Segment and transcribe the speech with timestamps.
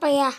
[0.00, 0.32] Apa ya?